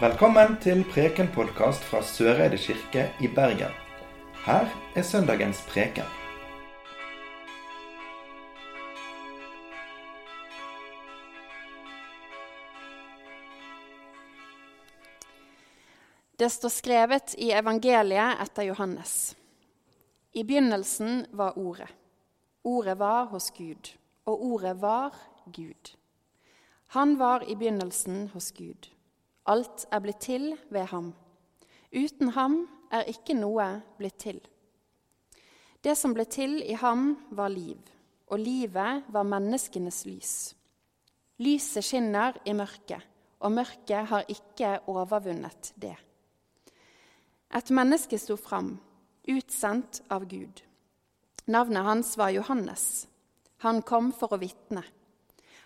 Velkommen 0.00 0.54
til 0.64 0.78
Preken-podkast 0.88 1.82
fra 1.84 1.98
Søreide 2.00 2.56
kirke 2.56 3.02
i 3.20 3.28
Bergen. 3.28 3.74
Her 4.46 4.68
er 4.96 5.02
søndagens 5.04 5.58
preken. 5.68 6.06
Det 16.40 16.48
står 16.48 16.72
skrevet 16.72 17.34
i 17.36 17.50
evangeliet 17.52 18.40
etter 18.40 18.70
Johannes. 18.70 19.34
I 20.32 20.46
begynnelsen 20.48 21.26
var 21.32 21.58
Ordet. 21.58 21.90
Ordet 22.64 22.96
var 22.98 23.28
hos 23.34 23.50
Gud, 23.50 23.92
og 24.24 24.46
Ordet 24.48 24.80
var 24.80 25.12
Gud. 25.44 25.92
Han 26.96 27.18
var 27.18 27.44
i 27.44 27.54
begynnelsen 27.54 28.30
hos 28.32 28.48
Gud. 28.56 28.88
Alt 29.50 29.88
er 29.90 30.02
blitt 30.04 30.22
til 30.22 30.52
ved 30.70 30.86
ham. 30.92 31.10
Uten 31.90 32.30
ham 32.36 32.60
er 32.94 33.08
ikke 33.10 33.34
noe 33.34 33.66
blitt 33.98 34.20
til. 34.22 34.38
Det 35.82 35.96
som 35.98 36.14
ble 36.14 36.26
til 36.30 36.60
i 36.62 36.76
ham, 36.78 37.16
var 37.30 37.50
liv, 37.50 37.78
og 38.30 38.38
livet 38.38 39.08
var 39.08 39.26
menneskenes 39.26 40.04
lys. 40.06 40.34
Lyset 41.40 41.86
skinner 41.86 42.36
i 42.44 42.52
mørket, 42.54 43.00
og 43.40 43.54
mørket 43.56 44.10
har 44.10 44.28
ikke 44.28 44.74
overvunnet 44.92 45.72
det. 45.80 45.96
Et 47.50 47.70
menneske 47.74 48.18
sto 48.20 48.36
fram, 48.36 48.76
utsendt 49.26 50.02
av 50.12 50.28
Gud. 50.28 50.60
Navnet 51.50 51.86
hans 51.86 52.12
var 52.20 52.30
Johannes. 52.30 53.08
Han 53.64 53.80
kom 53.82 54.12
for 54.12 54.36
å 54.36 54.38
vitne. 54.38 54.84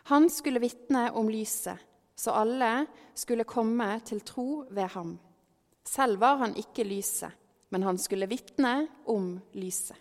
Han 0.08 0.30
skulle 0.30 0.62
vitne 0.62 1.10
om 1.18 1.28
lyset, 1.28 1.76
så 2.16 2.34
alle 2.38 2.86
skulle 3.14 3.44
komme 3.44 3.88
til 4.06 4.22
tro 4.26 4.64
ved 4.70 4.88
ham. 4.94 5.16
Selv 5.84 6.20
var 6.20 6.40
han 6.40 6.56
ikke 6.56 6.86
lyset, 6.86 7.30
men 7.70 7.82
han 7.82 7.98
skulle 7.98 8.28
vitne 8.30 8.86
om 9.06 9.34
lyset. 9.52 9.96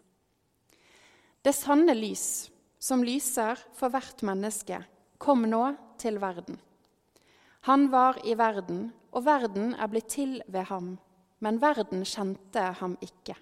Det 1.44 1.52
sanne 1.56 1.96
lys, 1.98 2.50
som 2.80 3.04
lyser 3.04 3.60
for 3.76 3.92
hvert 3.92 4.22
menneske, 4.24 4.78
kom 5.18 5.44
nå 5.50 5.64
til 6.00 6.20
verden. 6.22 6.60
Han 7.68 7.90
var 7.92 8.20
i 8.28 8.36
verden, 8.40 8.92
og 9.12 9.26
verden 9.26 9.74
er 9.76 9.90
blitt 9.92 10.14
til 10.16 10.38
ved 10.48 10.68
ham, 10.72 10.94
men 11.40 11.60
verden 11.62 12.06
kjente 12.08 12.64
ham 12.80 12.96
ikke. 13.04 13.36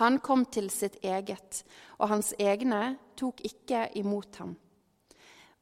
Han 0.00 0.18
kom 0.22 0.44
til 0.46 0.70
sitt 0.70 0.98
eget, 1.02 1.64
og 1.98 2.08
hans 2.12 2.32
egne 2.38 2.96
tok 3.18 3.40
ikke 3.44 3.88
imot 3.98 4.36
ham. 4.40 4.54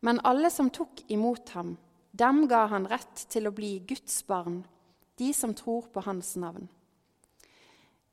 Men 0.04 0.20
alle 0.28 0.50
som 0.52 0.68
tok 0.70 1.00
imot 1.08 1.54
ham, 1.56 1.76
dem 2.16 2.46
ga 2.48 2.66
han 2.72 2.86
rett 2.88 3.26
til 3.28 3.48
å 3.48 3.54
bli 3.54 3.78
Guds 3.88 4.22
barn, 4.26 4.62
de 5.16 5.32
som 5.36 5.54
tror 5.56 5.88
på 5.92 6.04
hans 6.06 6.34
navn. 6.40 6.68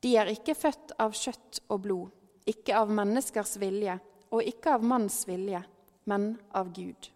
De 0.03 0.15
er 0.19 0.31
ikke 0.33 0.55
født 0.57 0.95
av 0.99 1.15
kjøtt 1.15 1.61
og 1.71 1.83
blod, 1.85 2.09
ikke 2.43 2.75
av 2.75 2.91
menneskers 2.91 3.55
vilje 3.61 3.95
og 4.33 4.43
ikke 4.43 4.73
av 4.75 4.83
manns 4.83 5.21
vilje, 5.29 5.61
men 6.09 6.33
av 6.51 6.73
Gud. 6.75 7.07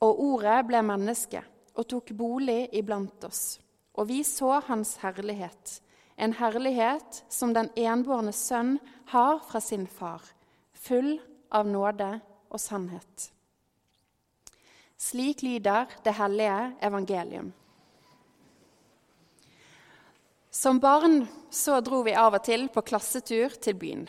Og 0.00 0.22
ordet 0.24 0.62
ble 0.68 0.80
menneske 0.86 1.42
og 1.76 1.88
tok 1.90 2.12
bolig 2.16 2.70
iblant 2.76 3.26
oss, 3.28 3.58
og 3.98 4.08
vi 4.08 4.22
så 4.24 4.62
hans 4.70 4.94
herlighet, 5.02 5.80
en 6.16 6.32
herlighet 6.36 7.20
som 7.32 7.52
den 7.56 7.68
enbårne 7.76 8.32
sønn 8.36 8.78
har 9.12 9.42
fra 9.44 9.60
sin 9.60 9.84
far, 9.88 10.24
full 10.72 11.18
av 11.52 11.68
nåde 11.68 12.14
og 12.48 12.60
sannhet. 12.60 13.28
Slik 15.00 15.40
lyder 15.42 15.86
det 16.04 16.12
hellige 16.12 16.72
evangelium. 16.84 17.52
Som 20.50 20.78
barn 20.78 21.22
så 21.50 21.78
dro 21.80 22.02
vi 22.04 22.12
av 22.12 22.34
og 22.36 22.42
til 22.44 22.66
på 22.68 22.82
klassetur 22.84 23.54
til 23.56 23.78
byen. 23.80 24.02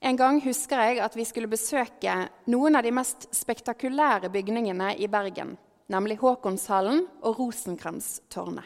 En 0.00 0.16
gang 0.16 0.38
husker 0.40 0.80
jeg 0.80 1.02
at 1.04 1.16
vi 1.18 1.26
skulle 1.28 1.50
besøke 1.50 2.14
noen 2.48 2.78
av 2.78 2.86
de 2.86 2.92
mest 2.94 3.26
spektakulære 3.36 4.30
bygningene 4.32 4.94
i 4.96 5.10
Bergen, 5.12 5.58
nemlig 5.92 6.16
Håkonshallen 6.22 7.04
og 7.20 7.42
Rosenkrantztårnet. 7.42 8.64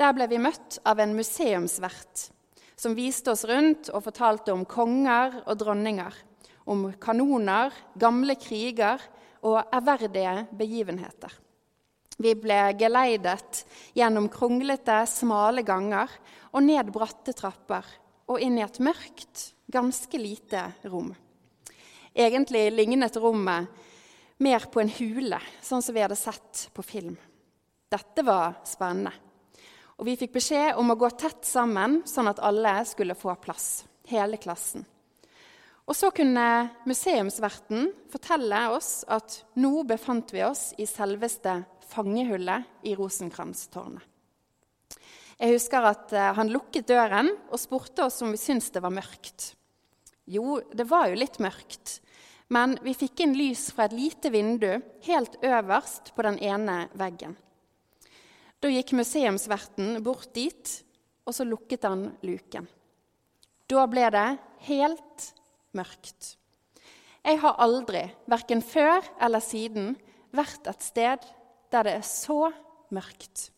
Der 0.00 0.16
ble 0.16 0.30
vi 0.32 0.40
møtt 0.40 0.78
av 0.88 1.00
en 1.04 1.12
museumsvert 1.16 2.30
som 2.76 2.96
viste 2.96 3.34
oss 3.34 3.44
rundt 3.48 3.92
og 3.92 4.04
fortalte 4.08 4.56
om 4.56 4.64
konger 4.64 5.42
og 5.44 5.60
dronninger, 5.60 6.16
om 6.72 6.88
kanoner, 7.00 7.76
gamle 8.00 8.36
kriger 8.40 9.04
og 9.44 9.58
ærverdige 9.74 10.46
begivenheter. 10.56 11.32
Vi 12.16 12.32
ble 12.40 12.72
geleidet 12.80 13.64
gjennom 13.96 14.30
kronglete, 14.32 15.02
smale 15.10 15.64
ganger 15.66 16.12
og 16.54 16.64
ned 16.64 16.88
bratte 16.94 17.34
trapper 17.36 17.84
og 18.26 18.40
inn 18.40 18.56
i 18.58 18.64
et 18.64 18.80
mørkt, 18.80 19.50
ganske 19.68 20.18
lite 20.18 20.62
rom. 20.88 21.12
Egentlig 22.16 22.70
lignet 22.72 23.18
rommet 23.20 23.68
mer 24.40 24.66
på 24.72 24.80
en 24.80 24.92
hule, 24.98 25.38
sånn 25.60 25.84
som 25.84 25.94
vi 25.96 26.02
hadde 26.04 26.16
sett 26.18 26.66
på 26.72 26.84
film. 26.84 27.16
Dette 27.92 28.24
var 28.24 28.58
spennende. 28.66 29.12
Og 29.96 30.08
vi 30.08 30.16
fikk 30.20 30.34
beskjed 30.34 30.76
om 30.80 30.92
å 30.92 30.98
gå 30.98 31.08
tett 31.16 31.44
sammen, 31.48 32.02
sånn 32.08 32.28
at 32.28 32.42
alle 32.44 32.78
skulle 32.88 33.16
få 33.16 33.36
plass. 33.40 33.86
Hele 34.08 34.40
klassen. 34.40 34.84
Og 35.86 35.94
så 35.94 36.10
kunne 36.10 36.46
museumsverten 36.86 37.92
fortelle 38.10 38.64
oss 38.74 39.04
at 39.06 39.38
nå 39.62 39.84
befant 39.86 40.32
vi 40.34 40.42
oss 40.42 40.72
i 40.82 40.86
selveste 40.88 41.60
fangehullet 41.86 42.86
i 42.90 42.96
Rosenkrantztårnet. 42.98 44.02
Jeg 45.36 45.52
husker 45.52 45.84
at 45.84 46.12
eh, 46.16 46.32
han 46.32 46.48
lukket 46.48 46.88
døren 46.88 47.28
og 47.52 47.60
spurte 47.60 48.06
oss 48.06 48.22
om 48.24 48.32
vi 48.32 48.40
syntes 48.40 48.72
det 48.72 48.80
var 48.80 48.94
mørkt. 48.94 49.50
Jo, 50.26 50.58
det 50.72 50.88
var 50.88 51.10
jo 51.10 51.18
litt 51.20 51.36
mørkt, 51.44 51.98
men 52.48 52.78
vi 52.82 52.96
fikk 52.96 53.20
inn 53.22 53.36
lys 53.36 53.68
fra 53.76 53.84
et 53.86 53.94
lite 53.94 54.32
vindu 54.32 54.70
helt 55.06 55.36
øverst 55.44 56.14
på 56.16 56.24
den 56.24 56.40
ene 56.40 56.86
veggen. 56.98 57.36
Da 58.58 58.72
gikk 58.72 58.94
museumsverten 58.96 60.00
bort 60.02 60.32
dit, 60.34 60.72
og 61.28 61.36
så 61.36 61.44
lukket 61.44 61.84
han 61.84 62.08
luken. 62.24 62.66
Da 63.68 63.84
ble 63.90 64.08
det 64.14 64.28
helt 64.70 65.30
mørkt. 65.76 66.36
Jeg 67.26 67.40
har 67.42 67.58
aldri, 67.58 68.04
verken 68.30 68.62
før 68.62 69.02
eller 69.22 69.42
siden, 69.42 69.94
vært 70.36 70.68
et 70.70 70.84
sted 70.84 71.24
der 71.74 71.86
det 71.88 71.94
er 71.98 72.06
så 72.06 72.52
mørkt. 72.94 73.48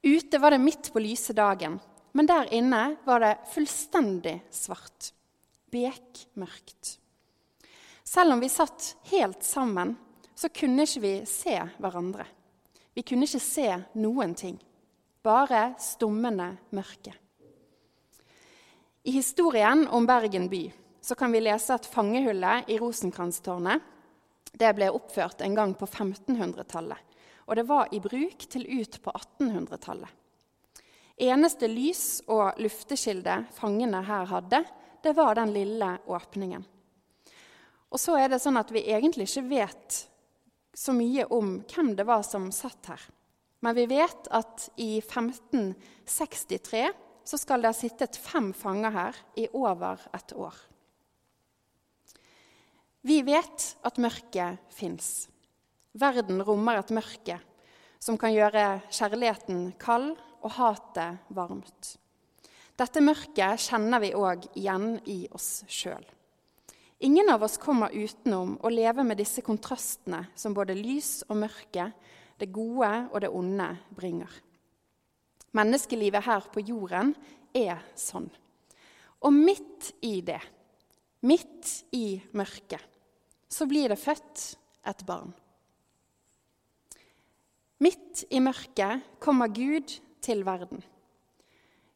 Ute 0.00 0.40
var 0.40 0.54
det 0.54 0.62
midt 0.62 0.88
på 0.92 1.02
lyse 1.04 1.34
dagen, 1.36 1.76
men 2.16 2.28
der 2.28 2.48
inne 2.56 2.96
var 3.04 3.20
det 3.20 3.34
fullstendig 3.52 4.38
svart. 4.50 5.12
Bekmørkt. 5.70 6.96
Selv 8.02 8.34
om 8.34 8.40
vi 8.42 8.48
satt 8.50 8.94
helt 9.12 9.44
sammen, 9.46 9.92
så 10.34 10.48
kunne 10.48 10.88
ikke 10.88 11.04
vi 11.04 11.14
se 11.28 11.60
hverandre. 11.78 12.24
Vi 12.96 13.04
kunne 13.06 13.28
ikke 13.28 13.42
se 13.44 13.68
noen 14.00 14.32
ting. 14.34 14.56
Bare 15.22 15.74
stummende 15.78 16.54
mørke. 16.72 17.12
I 19.04 19.12
historien 19.14 19.86
om 19.92 20.08
Bergen 20.08 20.48
by 20.50 20.64
så 21.10 21.14
kan 21.18 21.32
vi 21.32 21.40
lese 21.42 21.74
at 21.74 21.88
fangehullet 21.90 22.68
i 22.70 22.76
Rosenkrantztårnet 22.78 23.82
det 24.62 24.68
ble 24.78 24.92
oppført 24.94 25.40
en 25.42 25.56
gang 25.58 25.72
på 25.74 25.88
1500-tallet. 25.88 26.98
Og 27.50 27.58
det 27.58 27.64
var 27.66 27.90
i 27.90 27.98
bruk 28.02 28.46
til 28.46 28.62
ut 28.62 28.98
på 29.02 29.10
1800-tallet. 29.10 30.12
Eneste 31.26 31.66
lys- 31.66 32.22
og 32.30 32.62
luftekilde 32.62 33.40
fangene 33.56 34.04
her 34.06 34.30
hadde, 34.30 34.62
det 35.02 35.16
var 35.18 35.34
den 35.34 35.50
lille 35.50 35.90
åpningen. 36.06 36.62
Og 37.90 37.98
så 37.98 38.14
er 38.22 38.30
det 38.30 38.38
sånn 38.46 38.62
at 38.62 38.70
vi 38.70 38.86
egentlig 38.86 39.26
ikke 39.26 39.48
vet 39.50 40.00
så 40.70 40.94
mye 40.94 41.26
om 41.26 41.56
hvem 41.74 41.96
det 41.98 42.06
var 42.06 42.22
som 42.22 42.52
satt 42.54 42.94
her. 42.94 43.02
Men 43.66 43.74
vi 43.82 43.90
vet 43.90 44.30
at 44.30 44.70
i 44.78 45.02
1563 45.02 46.86
så 47.26 47.38
skal 47.38 47.66
det 47.66 47.74
ha 47.74 47.82
sittet 47.82 48.14
fem 48.30 48.54
fanger 48.54 48.94
her 48.94 49.24
i 49.42 49.50
over 49.50 50.06
et 50.14 50.38
år. 50.38 50.54
Vi 53.00 53.22
vet 53.24 53.64
at 53.86 54.00
mørket 54.02 54.60
fins. 54.74 55.28
Verden 55.96 56.42
rommer 56.44 56.80
et 56.80 56.92
mørke 56.92 57.38
som 58.00 58.18
kan 58.20 58.32
gjøre 58.34 58.82
kjærligheten 58.92 59.70
kald 59.80 60.12
og 60.40 60.54
hatet 60.56 61.32
varmt. 61.36 61.94
Dette 62.80 63.02
mørket 63.04 63.60
kjenner 63.60 64.00
vi 64.00 64.14
òg 64.16 64.46
igjen 64.56 64.94
i 65.08 65.24
oss 65.36 65.64
sjøl. 65.68 66.04
Ingen 67.00 67.32
av 67.32 67.42
oss 67.44 67.56
kommer 67.60 67.92
utenom 67.92 68.58
å 68.60 68.72
leve 68.72 69.04
med 69.04 69.16
disse 69.20 69.40
kontrastene 69.44 70.26
som 70.36 70.52
både 70.56 70.76
lys 70.76 71.22
og 71.28 71.40
mørke, 71.40 71.90
det 72.40 72.48
gode 72.52 72.92
og 73.08 73.20
det 73.24 73.32
onde, 73.32 73.68
bringer. 73.96 74.32
Menneskelivet 75.56 76.24
her 76.24 76.44
på 76.52 76.62
jorden 76.68 77.14
er 77.56 77.80
sånn. 77.96 78.28
Og 79.24 79.32
midt 79.32 79.90
i 80.04 80.20
det, 80.24 80.40
midt 81.26 81.70
i 81.92 82.20
mørket, 82.36 82.82
så 83.50 83.66
blir 83.68 83.90
det 83.92 84.00
født 84.00 84.44
et 84.88 85.04
barn. 85.06 85.32
Midt 87.80 88.24
i 88.30 88.40
mørket 88.44 89.06
kommer 89.20 89.48
Gud 89.52 89.96
til 90.20 90.44
verden. 90.44 90.82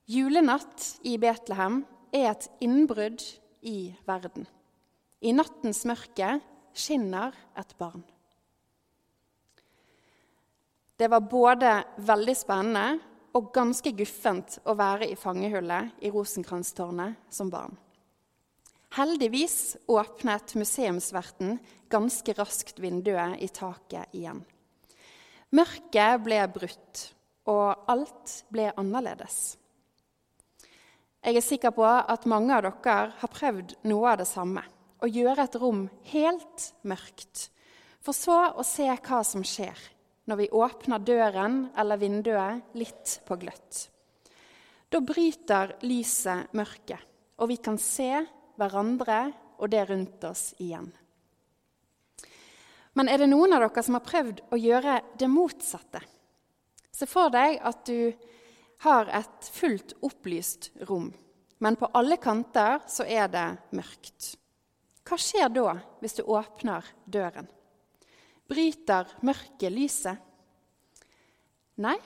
Julenatt 0.08 0.98
i 1.04 1.16
Betlehem 1.20 1.82
er 2.12 2.30
et 2.30 2.48
innbrudd 2.64 3.22
i 3.64 3.94
verden. 4.06 4.46
I 5.24 5.32
nattens 5.32 5.84
mørke 5.88 6.38
skinner 6.76 7.36
et 7.56 7.72
barn. 7.80 8.04
Det 10.96 11.08
var 11.10 11.24
både 11.26 11.70
veldig 12.06 12.36
spennende 12.38 13.00
og 13.34 13.48
ganske 13.54 13.90
guffent 13.98 14.60
å 14.68 14.76
være 14.78 15.08
i 15.10 15.16
fangehullet 15.18 16.04
i 16.06 16.12
Rosenkrantztårnet 16.14 17.32
som 17.34 17.50
barn. 17.50 17.74
Heldigvis 18.94 19.76
åpnet 19.90 20.54
museumsverten 20.54 21.58
ganske 21.90 22.32
raskt 22.38 22.78
vinduet 22.78 23.40
i 23.42 23.48
taket 23.50 24.12
igjen. 24.14 24.44
Mørket 25.50 26.20
ble 26.22 26.38
brutt, 26.54 27.00
og 27.50 27.90
alt 27.90 28.34
ble 28.54 28.68
annerledes. 28.78 29.56
Jeg 31.26 31.40
er 31.40 31.42
sikker 31.42 31.74
på 31.74 31.82
at 31.88 32.28
mange 32.30 32.54
av 32.54 32.62
dere 32.68 32.94
har 33.18 33.32
prøvd 33.34 33.74
noe 33.90 34.12
av 34.12 34.20
det 34.22 34.28
samme. 34.30 34.62
Å 35.02 35.10
gjøre 35.10 35.48
et 35.48 35.58
rom 35.58 35.82
helt 36.12 36.68
mørkt, 36.86 37.48
for 37.98 38.14
så 38.14 38.38
å 38.54 38.62
se 38.62 38.86
hva 38.86 39.24
som 39.26 39.42
skjer 39.42 39.80
når 40.30 40.42
vi 40.44 40.48
åpner 40.54 41.02
døren 41.02 41.58
eller 41.74 41.98
vinduet 41.98 42.78
litt 42.78 43.18
på 43.26 43.40
gløtt. 43.42 43.88
Da 44.86 45.02
bryter 45.02 45.74
lyset 45.82 46.54
mørket, 46.54 47.02
og 47.42 47.50
vi 47.50 47.58
kan 47.58 47.80
se 47.80 48.22
hverandre 48.58 49.20
og 49.58 49.70
det 49.72 49.84
rundt 49.88 50.24
oss 50.28 50.52
igjen. 50.62 50.90
Men 52.94 53.10
er 53.10 53.22
det 53.22 53.30
noen 53.30 53.56
av 53.56 53.64
dere 53.64 53.82
som 53.82 53.96
har 53.98 54.06
prøvd 54.06 54.44
å 54.54 54.58
gjøre 54.60 55.00
det 55.18 55.28
motsatte? 55.30 56.02
Se 56.94 57.08
for 57.10 57.32
deg 57.34 57.58
at 57.66 57.82
du 57.88 58.14
har 58.84 59.10
et 59.10 59.48
fullt 59.50 59.96
opplyst 60.06 60.70
rom, 60.86 61.08
men 61.58 61.78
på 61.80 61.90
alle 61.96 62.20
kanter 62.22 62.84
så 62.90 63.06
er 63.06 63.26
det 63.32 63.46
mørkt. 63.74 64.34
Hva 65.04 65.18
skjer 65.20 65.50
da 65.52 65.74
hvis 66.00 66.16
du 66.20 66.22
åpner 66.22 66.86
døren? 67.04 67.48
Bryter 68.48 69.10
mørket 69.24 69.72
lyset? 69.72 70.20
Nei, 71.82 71.96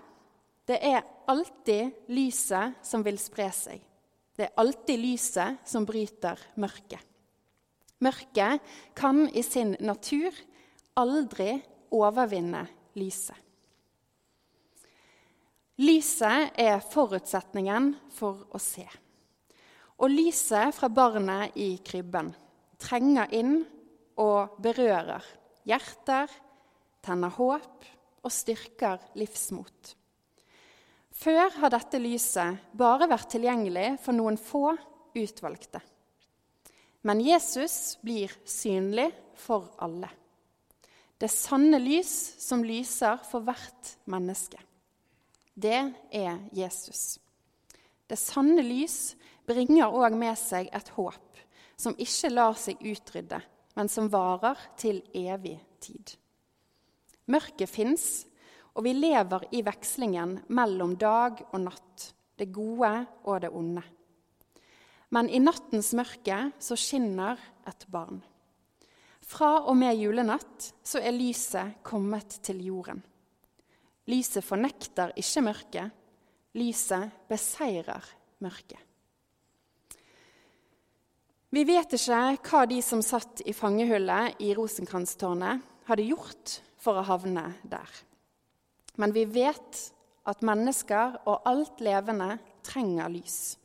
det 0.69 0.79
er 0.85 1.05
alltid 1.29 2.09
lyset 2.15 2.81
som 2.85 3.05
vil 3.05 3.19
spre 3.21 3.51
seg. 3.53 3.83
Det 4.39 4.47
er 4.47 4.61
alltid 4.63 5.01
lyset 5.03 5.67
som 5.67 5.87
bryter 5.87 6.39
mørket. 6.63 7.03
Mørket 7.99 8.63
kan 8.95 9.25
i 9.35 9.43
sin 9.43 9.73
natur 9.83 10.31
aldri 10.99 11.57
overvinne 11.91 12.63
lyset. 12.95 13.35
Lyset 15.83 16.55
er 16.59 16.79
forutsetningen 16.83 17.93
for 18.15 18.47
å 18.55 18.63
se. 18.63 18.87
Og 19.99 20.11
lyset 20.11 20.75
fra 20.75 20.87
barnet 20.91 21.59
i 21.59 21.73
krybben 21.83 22.31
trenger 22.79 23.31
inn 23.35 23.61
og 24.19 24.59
berører 24.63 25.27
hjerter, 25.67 26.31
tenner 27.03 27.35
håp 27.35 27.87
og 28.23 28.35
styrker 28.35 29.03
livsmot. 29.19 29.95
Før 31.19 31.51
har 31.59 31.73
dette 31.75 31.99
lyset 31.99 32.61
bare 32.79 33.09
vært 33.11 33.33
tilgjengelig 33.33 33.97
for 34.05 34.15
noen 34.15 34.37
få 34.39 34.71
utvalgte. 35.19 35.81
Men 37.03 37.23
Jesus 37.25 37.97
blir 38.07 38.31
synlig 38.47 39.09
for 39.39 39.67
alle. 39.83 40.11
Det 41.19 41.31
sanne 41.33 41.81
lys 41.83 42.13
som 42.39 42.63
lyser 42.63 43.19
for 43.27 43.43
hvert 43.43 43.97
menneske. 44.07 44.61
Det 45.59 45.81
er 46.15 46.39
Jesus. 46.55 47.19
Det 48.07 48.19
sanne 48.19 48.63
lys 48.63 49.17
bringer 49.49 49.91
òg 49.91 50.15
med 50.15 50.39
seg 50.39 50.71
et 50.71 50.93
håp 50.95 51.43
som 51.79 51.99
ikke 51.99 52.31
lar 52.31 52.55
seg 52.59 52.79
utrydde, 52.79 53.41
men 53.75 53.91
som 53.91 54.11
varer 54.11 54.59
til 54.79 55.03
evig 55.15 55.57
tid. 55.83 56.15
Mørket 57.27 57.71
fins, 57.71 58.28
og 58.79 58.85
vi 58.87 58.95
lever 58.95 59.49
i 59.59 59.65
vekslingen 59.67 60.37
mellom 60.55 60.95
dag 60.95 61.41
og 61.51 61.59
natt, 61.65 62.13
det 62.39 62.53
gode 62.55 62.93
og 63.27 63.41
det 63.43 63.51
onde. 63.51 63.83
Men 65.11 65.27
i 65.27 65.41
nattens 65.43 65.91
mørke 65.99 66.53
så 66.63 66.77
skinner 66.79 67.41
et 67.67 67.87
barn. 67.91 68.21
Fra 69.29 69.65
og 69.67 69.75
med 69.77 69.99
julenatt 69.99 70.71
så 70.87 71.03
er 71.03 71.17
lyset 71.17 71.83
kommet 71.83 72.39
til 72.47 72.63
jorden. 72.69 73.03
Lyset 74.09 74.47
fornekter 74.47 75.11
ikke 75.19 75.43
mørket, 75.45 75.91
lyset 76.57 77.27
beseirer 77.29 78.07
mørket. 78.45 78.81
Vi 81.51 81.65
vet 81.65 81.97
ikke 81.97 82.23
hva 82.47 82.63
de 82.69 82.79
som 82.85 83.03
satt 83.03 83.43
i 83.49 83.57
fangehullet 83.57 84.39
i 84.45 84.53
Rosenkrantztårnet, 84.57 85.65
hadde 85.89 86.05
gjort 86.05 86.61
for 86.79 87.01
å 87.01 87.07
havne 87.09 87.51
der. 87.67 87.89
Men 88.99 89.15
vi 89.15 89.25
vet 89.31 89.79
at 90.29 90.45
mennesker 90.45 91.21
og 91.29 91.47
alt 91.49 91.81
levende 91.85 92.35
trenger 92.67 93.11
lys. 93.13 93.57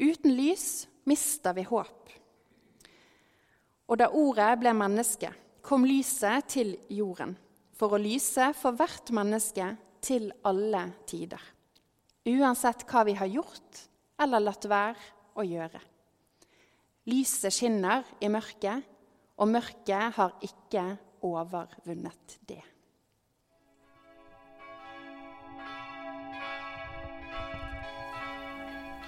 Uten 0.00 0.32
lys 0.34 0.66
mister 1.08 1.54
vi 1.56 1.66
håp. 1.68 2.12
Og 3.90 3.98
da 3.98 4.08
ordet 4.14 4.52
ble 4.62 4.72
menneske, 4.76 5.32
kom 5.66 5.84
lyset 5.84 6.46
til 6.54 6.72
jorden, 6.94 7.34
for 7.76 7.94
å 7.94 8.00
lyse 8.00 8.50
for 8.56 8.76
hvert 8.78 9.10
menneske 9.14 9.66
til 10.00 10.30
alle 10.46 10.86
tider. 11.10 11.42
Uansett 12.30 12.86
hva 12.88 13.04
vi 13.08 13.16
har 13.18 13.30
gjort 13.30 13.84
eller 14.20 14.44
latt 14.44 14.66
være 14.70 15.10
å 15.40 15.44
gjøre. 15.46 15.80
Lyset 17.10 17.54
skinner 17.54 18.04
i 18.20 18.28
mørket, 18.32 18.84
og 19.40 19.48
mørket 19.48 20.16
har 20.18 20.36
ikke 20.44 20.84
overvunnet 21.26 22.36
det. 22.46 22.60